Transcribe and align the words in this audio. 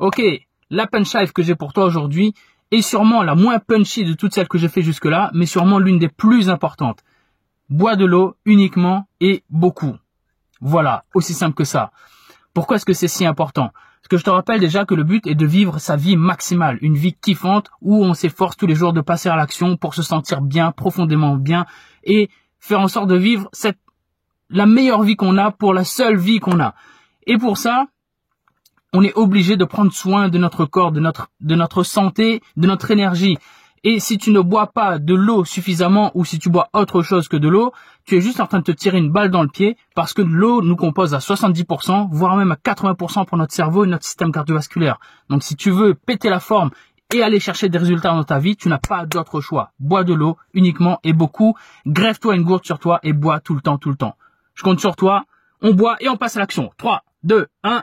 Ok, 0.00 0.22
la 0.70 0.86
punchlife 0.86 1.32
que 1.32 1.42
j'ai 1.42 1.54
pour 1.54 1.74
toi 1.74 1.84
aujourd'hui 1.84 2.32
est 2.70 2.80
sûrement 2.80 3.22
la 3.22 3.34
moins 3.34 3.58
punchy 3.58 4.02
de 4.02 4.14
toutes 4.14 4.32
celles 4.32 4.48
que 4.48 4.56
j'ai 4.56 4.70
fait 4.70 4.80
jusque-là, 4.80 5.30
mais 5.34 5.44
sûrement 5.44 5.78
l'une 5.78 5.98
des 5.98 6.08
plus 6.08 6.48
importantes. 6.48 7.04
Bois 7.68 7.96
de 7.96 8.06
l'eau 8.06 8.34
uniquement 8.46 9.06
et 9.20 9.44
beaucoup. 9.50 9.94
Voilà, 10.62 11.04
aussi 11.12 11.34
simple 11.34 11.54
que 11.54 11.64
ça. 11.64 11.92
Pourquoi 12.54 12.76
est-ce 12.76 12.86
que 12.86 12.94
c'est 12.94 13.08
si 13.08 13.26
important? 13.26 13.72
Parce 14.00 14.08
que 14.08 14.16
je 14.16 14.24
te 14.24 14.30
rappelle 14.30 14.58
déjà 14.58 14.86
que 14.86 14.94
le 14.94 15.04
but 15.04 15.26
est 15.26 15.34
de 15.34 15.44
vivre 15.44 15.78
sa 15.78 15.96
vie 15.96 16.16
maximale, 16.16 16.78
une 16.80 16.96
vie 16.96 17.12
kiffante 17.12 17.68
où 17.82 18.02
on 18.02 18.14
s'efforce 18.14 18.56
tous 18.56 18.66
les 18.66 18.74
jours 18.74 18.94
de 18.94 19.02
passer 19.02 19.28
à 19.28 19.36
l'action 19.36 19.76
pour 19.76 19.94
se 19.94 20.02
sentir 20.02 20.40
bien, 20.40 20.72
profondément 20.72 21.36
bien 21.36 21.66
et 22.04 22.30
faire 22.58 22.80
en 22.80 22.88
sorte 22.88 23.08
de 23.08 23.16
vivre 23.16 23.50
cette 23.52 23.78
la 24.48 24.64
meilleure 24.64 25.02
vie 25.02 25.16
qu'on 25.16 25.36
a 25.36 25.50
pour 25.50 25.74
la 25.74 25.84
seule 25.84 26.16
vie 26.16 26.40
qu'on 26.40 26.58
a. 26.58 26.74
Et 27.26 27.36
pour 27.36 27.58
ça, 27.58 27.84
on 28.92 29.02
est 29.02 29.16
obligé 29.16 29.56
de 29.56 29.64
prendre 29.64 29.92
soin 29.92 30.28
de 30.28 30.38
notre 30.38 30.64
corps, 30.64 30.92
de 30.92 31.00
notre, 31.00 31.28
de 31.40 31.54
notre 31.54 31.82
santé, 31.82 32.42
de 32.56 32.66
notre 32.66 32.90
énergie. 32.90 33.38
Et 33.82 33.98
si 33.98 34.18
tu 34.18 34.30
ne 34.30 34.40
bois 34.40 34.66
pas 34.66 34.98
de 34.98 35.14
l'eau 35.14 35.44
suffisamment 35.44 36.10
ou 36.14 36.24
si 36.26 36.38
tu 36.38 36.50
bois 36.50 36.68
autre 36.74 37.02
chose 37.02 37.28
que 37.28 37.36
de 37.36 37.48
l'eau, 37.48 37.72
tu 38.04 38.16
es 38.16 38.20
juste 38.20 38.40
en 38.40 38.46
train 38.46 38.58
de 38.58 38.64
te 38.64 38.72
tirer 38.72 38.98
une 38.98 39.10
balle 39.10 39.30
dans 39.30 39.42
le 39.42 39.48
pied 39.48 39.78
parce 39.94 40.12
que 40.12 40.20
l'eau 40.20 40.60
nous 40.60 40.76
compose 40.76 41.14
à 41.14 41.18
70%, 41.18 42.08
voire 42.10 42.36
même 42.36 42.52
à 42.52 42.56
80% 42.56 43.24
pour 43.24 43.38
notre 43.38 43.54
cerveau 43.54 43.84
et 43.84 43.88
notre 43.88 44.04
système 44.04 44.32
cardiovasculaire. 44.32 44.98
Donc 45.30 45.42
si 45.42 45.56
tu 45.56 45.70
veux 45.70 45.94
péter 45.94 46.28
la 46.28 46.40
forme 46.40 46.70
et 47.14 47.22
aller 47.22 47.40
chercher 47.40 47.70
des 47.70 47.78
résultats 47.78 48.10
dans 48.10 48.24
ta 48.24 48.38
vie, 48.38 48.54
tu 48.54 48.68
n'as 48.68 48.78
pas 48.78 49.06
d'autre 49.06 49.40
choix. 49.40 49.72
Bois 49.78 50.04
de 50.04 50.12
l'eau 50.12 50.36
uniquement 50.52 50.98
et 51.02 51.14
beaucoup. 51.14 51.56
Grève-toi 51.86 52.34
une 52.34 52.42
gourde 52.42 52.66
sur 52.66 52.78
toi 52.78 53.00
et 53.02 53.14
bois 53.14 53.40
tout 53.40 53.54
le 53.54 53.62
temps, 53.62 53.78
tout 53.78 53.88
le 53.90 53.96
temps. 53.96 54.16
Je 54.54 54.62
compte 54.62 54.80
sur 54.80 54.94
toi. 54.94 55.24
On 55.62 55.72
boit 55.72 55.96
et 56.00 56.08
on 56.10 56.18
passe 56.18 56.36
à 56.36 56.40
l'action. 56.40 56.70
3, 56.76 57.02
2, 57.22 57.46
1 57.64 57.82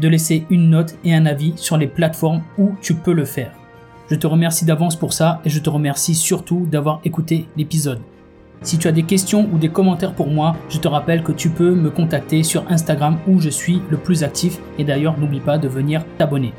de 0.00 0.08
laisser 0.08 0.46
une 0.50 0.70
note 0.70 0.96
et 1.04 1.14
un 1.14 1.26
avis 1.26 1.52
sur 1.56 1.76
les 1.76 1.86
plateformes 1.86 2.42
où 2.58 2.72
tu 2.80 2.94
peux 2.94 3.12
le 3.12 3.24
faire. 3.24 3.52
Je 4.10 4.16
te 4.16 4.26
remercie 4.26 4.64
d'avance 4.64 4.96
pour 4.96 5.12
ça 5.12 5.40
et 5.44 5.50
je 5.50 5.60
te 5.60 5.70
remercie 5.70 6.14
surtout 6.14 6.66
d'avoir 6.70 7.00
écouté 7.04 7.46
l'épisode. 7.56 8.00
Si 8.62 8.76
tu 8.76 8.88
as 8.88 8.92
des 8.92 9.04
questions 9.04 9.48
ou 9.52 9.58
des 9.58 9.68
commentaires 9.68 10.14
pour 10.14 10.26
moi, 10.26 10.56
je 10.68 10.78
te 10.78 10.88
rappelle 10.88 11.22
que 11.22 11.32
tu 11.32 11.48
peux 11.48 11.74
me 11.74 11.90
contacter 11.90 12.42
sur 12.42 12.64
Instagram 12.70 13.18
où 13.26 13.40
je 13.40 13.48
suis 13.48 13.80
le 13.88 13.96
plus 13.96 14.24
actif 14.24 14.58
et 14.78 14.84
d'ailleurs 14.84 15.18
n'oublie 15.18 15.40
pas 15.40 15.58
de 15.58 15.68
venir 15.68 16.04
t'abonner. 16.18 16.52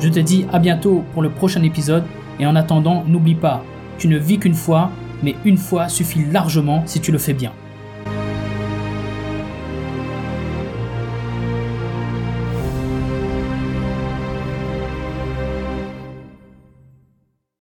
Je 0.00 0.08
te 0.08 0.18
dis 0.18 0.46
à 0.52 0.58
bientôt 0.58 1.04
pour 1.12 1.22
le 1.22 1.30
prochain 1.30 1.62
épisode 1.62 2.04
et 2.40 2.46
en 2.46 2.56
attendant 2.56 3.04
n'oublie 3.06 3.34
pas, 3.34 3.62
tu 3.98 4.08
ne 4.08 4.18
vis 4.18 4.38
qu'une 4.38 4.54
fois, 4.54 4.90
mais 5.22 5.34
une 5.44 5.56
fois 5.56 5.88
suffit 5.88 6.24
largement 6.24 6.82
si 6.86 7.00
tu 7.00 7.12
le 7.12 7.18
fais 7.18 7.34
bien. 7.34 7.52